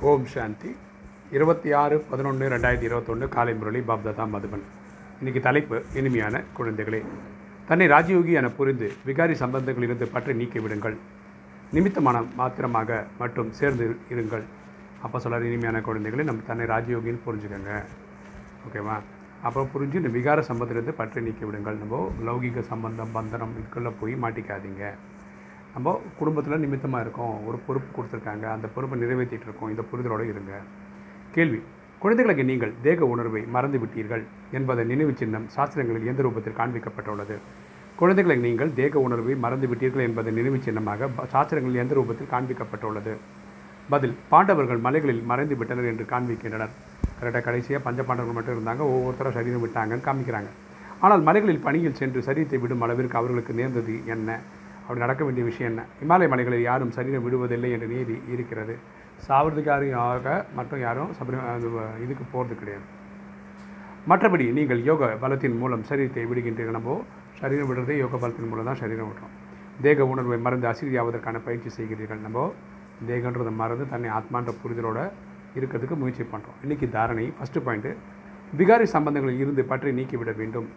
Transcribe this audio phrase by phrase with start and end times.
[0.00, 0.76] ஓம் சாந்தி.
[1.30, 4.64] இருபத்தி ஆறு பதினொன்று ரெண்டாயிரத்தி இருபத்தொன்று காலை முரளி பாப்தாதா மதுபன்.
[5.18, 7.00] இன்னைக்கு தலைப்பு இனிமையான குழந்தைகளே.
[7.68, 10.96] தன்னை ராஜயோகி என புரிந்து விகாரி சம்பந்தங்களிலிருந்து பற்றி நீக்கி விடுங்கள்.
[11.72, 14.44] நிமித்தமான மாத்திரமாக மற்றும் சேர்ந்து இருங்கள்.
[15.02, 17.82] அப்போ சொல்கிறார் இனிமையான குழந்தைகளை நம்ம தன்னை ராஜயோகின்னு புரிஞ்சுக்கோங்க.
[18.66, 18.98] ஓகேவா?
[19.42, 21.76] அப்புறம் புரிஞ்சு இந்த விகார சம்பந்தத்திலிருந்து பற்றி நீக்கி விடுங்கள்.
[21.76, 24.94] நம்ம லௌகிக சம்பந்தம் பந்தனம் இதுக்குள்ளே போய் மாட்டிக்காதீங்க.
[25.74, 27.46] நம்ம குடும்பத்தில் நிமித்தமாக இருக்கோம்.
[27.46, 28.44] ஒரு பொறுப்பு கொடுத்துருக்காங்க.
[28.56, 29.70] அந்த பொறுப்பை நிறைவேற்றிட்டு இருக்கோம்.
[29.70, 30.52] இந்த புரிதலோடு இருங்க.
[31.34, 31.60] கேள்வி.
[31.98, 37.36] குழந்தைகளுக்கு நீங்கள் தேக உணர்வை மறந்து விட்டீர்கள் என்பதை நினைவு சின்னம் சாஸ்திரங்களில் எந்த ரூபத்தில் காண்பிக்கப்பட்டுள்ளது.
[37.96, 43.16] குழந்தைகளுக்கு நீங்கள் தேக உணர்வை மறந்து விட்டீர்கள் என்பதை நினைவு சின்னமாக சாஸ்திரங்களில் எந்த ரூபத்தில் காண்பிக்கப்பட்டுள்ளது.
[43.88, 44.14] பதில்.
[44.28, 46.74] பாண்டவர்கள் மலைகளில் மறைந்து விட்டனர் என்று காண்பிக்கின்றனர்.
[47.22, 48.82] கரெக்டாக கடைசியாக பஞ்ச பாண்டவர்கள் மட்டும் இருந்தாங்க.
[48.94, 50.50] ஒவ்வொருத்தரும் சரீரம் விட்டாங்கன்னு காமிக்கிறாங்க.
[51.00, 54.38] ஆனால் மலைகளில் பணியில் சென்று சரீரத்தை விடும் அளவிற்கு அவர்களுக்கு நேர்ந்தது என்ன?
[54.84, 55.82] அப்படி நடக்க வேண்டிய விஷயம் என்ன?
[56.04, 58.74] இமாலய மலைகளில் யாரும் சரீரம் விடுவதில்லை என்ற நீதி இருக்கிறது.
[59.26, 61.38] சாவறதுக்கு மற்றும் யாரும் சபரி
[62.04, 62.86] இதுக்கு போகிறது கிடையாது.
[64.10, 66.96] மற்றபடி நீங்கள் யோக பலத்தின் மூலம் சரீரத்தை விடுகின்றீர்கள் நம்ம
[67.40, 69.32] சரீரம் விடுறதே யோக பலத்தின் மூலம் தான் சரீரம் விடுறோம்.
[69.84, 72.44] தேக உணர்வை மறந்து அசிதியாவதற்கான பயிற்சி செய்கிறீர்கள் நம்ம
[73.08, 75.04] தேகன்றதை மறந்து தன்னை ஆத்மான்ற புரிதலோடு
[75.58, 77.92] இருக்கிறதுக்கு முயற்சி பண்ணுறோம் இன்றைக்கி தாரணை ஃபஸ்ட்டு பாயிண்ட்டு
[78.60, 80.68] விகாரி சம்பந்தங்களில் இருந்து பற்றி நீக்கிவிட வேண்டும்.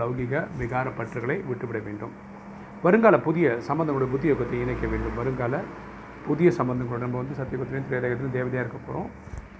[0.00, 2.14] லௌகிக விகார பற்றுகளை விட்டுவிட வேண்டும்.
[2.82, 5.14] வருங்கால புதிய சம்பந்தங்களுடைய புதிய யுகத்தை இணைக்க வேண்டும்.
[5.16, 5.60] வருங்கால
[6.26, 9.10] புதிய சம்பந்தங்களோட நம்ம வந்து சத்தியுகத்திலையும் திரேதகத்திலும் தேவதையாக இருக்க போகிறோம்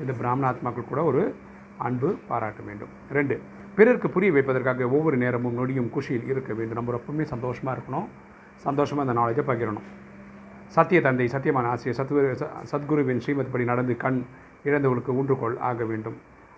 [0.00, 1.34] இந்த பிராமண ஆத்மாக்கள் கூட ஒரு
[1.78, 2.88] அன்பு பாராட்ட வேண்டும்.
[3.12, 3.40] ரெண்டு
[3.76, 6.84] பிறருக்கு புரிய வைப்பதற்காக ஒவ்வொரு நேரமும் நொடியும் குஷியில் இருக்க வேண்டும்.
[6.84, 8.06] நம்ம எப்பவுமே சந்தோஷமாக இருக்கணும்.
[8.56, 9.82] சந்தோஷமாக அந்த நாலேஜை பகிரணும்.
[10.66, 14.24] சத்திய தந்தை சத்தியமான ஆசிரியர் சத்குரு ச- சத்குருவின் ஸ்ரீமத் படி நடந்து கண்
[14.64, 16.16] இழந்தவர்களுக்கு ஊன்றுகோல் ஆக வேண்டும்.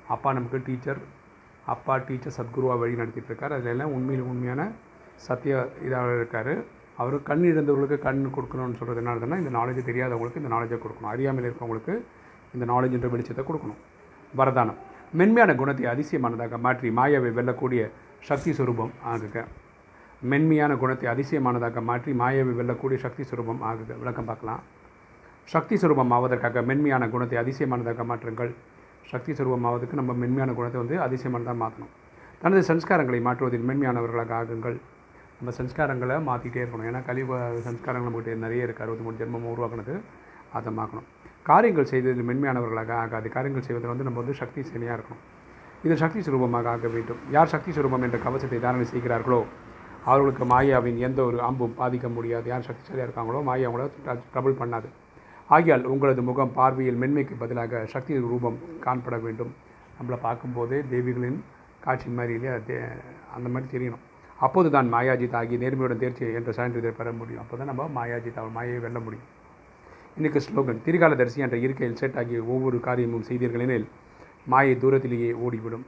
[0.08, 0.98] அப்பா நமக்கு டீச்சர்
[1.66, 3.52] அப்பா டீச்சர் சத்குருவாக வழி நடத்திட்டு இருக்கார்.
[3.52, 4.70] அதில் எல்லாம் உண்மையில் உண்மையான
[5.26, 5.54] சத்திய
[5.86, 6.52] இதாக இருக்கார்.
[7.02, 11.12] அவர் கண் இழந்தவர்களுக்கு கண் கொடுக்கணும்னு சொல்கிறது என்ன அர்த்தம்னா இந்த நாலேஜ் தெரியாதவங்களுக்கு இந்த நாலேஜை கொடுக்கணும்.
[11.14, 11.94] அறியாமல் இருக்கவங்களுக்கு
[12.56, 13.80] இந்த நாலேஜ் என்ற வெளிச்சத்தை கொடுக்கணும்.
[14.40, 14.78] வரதானம்.
[15.20, 17.82] மென்மையான குணத்தை அதிசயமானதாக மாற்றி மாயாவை வெல்லக்கூடிய
[18.28, 19.44] சக்தி சுரூபம் ஆகுக.
[20.32, 23.90] மென்மையான குணத்தை அதிசயமானதாக மாற்றி மாயாவை வெல்லக்கூடிய சக்தி சுரூபம் ஆகுக.
[24.02, 24.62] விளக்கம் பார்க்கலாம்.
[25.54, 28.52] சக்தி சுரூபம் ஆவதற்காக மென்மையான குணத்தை அதிசயமானதாக மாற்றுங்கள்.
[29.12, 31.92] சக்தி சுரூபம் ஆவதற்கு நம்ம மென்மையான குணத்தை வந்து அதிசயமானதாக மாற்றணும்
[32.42, 34.78] தனது சன்ஸ்காரங்களை மாற்றுவதில் மென்மையானவர்களாக ஆகுங்கள்.
[35.40, 36.92] நம்ம சன்ஸ்காரங்களை மாற்றிட்டே இருக்கணும்.
[36.92, 40.00] ஏன்னா கழிவு சன்ஸ்காரங்கள் நம்மகிட்ட நிறைய இருக்குது அறுபத்தி மூணு ஜென்மம் உருவாக்குனது
[40.52, 43.28] அதை மாற்றணும் காரியங்கள் செய்ததில் மென்மையானவர்களாக ஆகாது.
[43.28, 45.36] காரியங்கள் செய்வதில் வந்து நம்ம வந்து சக்தி சேனையாக இருக்கணும்.
[45.82, 47.16] இது சக்தி சுரூபமாக ஆக வேண்டும்.
[47.30, 49.44] யார் சக்தி சுரூபம் என்ற கவசத்தை தாரணை செய்கிறார்களோ
[50.04, 52.48] அவர்களுக்கு மாயாவின் எந்த ஒரு அம்பும் பாதிக்க முடியாது.
[52.48, 54.84] யார் சக்திசாலியாக இருக்காங்களோ மாயா அவங்கள ட்ரபிள் பண்ணாது.
[55.50, 59.54] ஆகியால் உங்களது முகம் பார்வையில் மென்மைக்கு பதிலாக சக்தி ரூபம் காணப்பட வேண்டும்.
[60.02, 61.40] நம்மளை பார்க்கும்போதே தேவிகளின்
[61.80, 62.98] காட்சி மாதிரியிலே தே-
[63.36, 64.06] அந்த மாதிரி தெரியணும்.
[64.44, 67.42] அப்போது தான் மாயாஜித் ஆகி நேர்மையுடன் தேர்ச்சி என்ற சான்றிதழ் பெற முடியும்.
[67.44, 69.28] அப்போ தான் நம்ம மாயாஜித் அவள் மாயை வெல்ல முடியும்.
[70.18, 73.86] இன்றைக்கு ஸ்லோகன் திரிகாலதரிசி என்ற இருக்கையில் செட் ஆகிய ஒவ்வொரு காரியமும் செய்தீர்களெனில்
[74.52, 75.84] மாயை தூரத்திலேயே ஓடிவிடும்.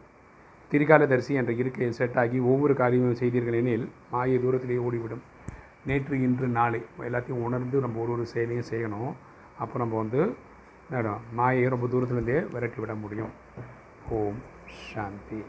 [0.72, 5.22] திரிகாலதரிசி என்ற இருக்கையில் செட் ஆகி ஒவ்வொரு காரியமும் செய்தீர்களெனில் மாயை தூரத்திலேயே ஓடிவிடும்.
[5.88, 9.12] நேற்று இன்று நாளை எல்லாத்தையும் உணர்ந்து நம்ம ஒரு ஒரு செயலையும் செய்யணும்.
[9.62, 10.20] அப்போ நம்ம வந்து
[11.38, 13.32] மாயை ரொம்ப தூரத்துலேருந்தே விரட்டி விட முடியும்.
[14.18, 14.40] ஓம்
[14.90, 15.40] சாந்தி.